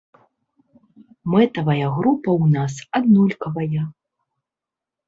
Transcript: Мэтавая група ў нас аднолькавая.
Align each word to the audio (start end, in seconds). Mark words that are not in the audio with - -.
Мэтавая 1.33 1.87
група 1.99 2.29
ў 2.41 2.45
нас 2.59 2.73
аднолькавая. 2.97 3.81